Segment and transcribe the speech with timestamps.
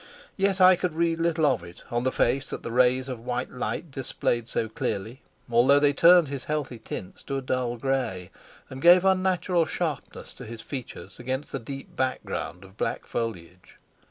[0.35, 3.51] Yet I could read little of it on the face that the rays of white
[3.51, 8.31] light displayed so clearly, although they turned his healthy tints to a dull gray,
[8.67, 13.77] and gave unnatural sharpness to his features against the deep background of black foliage.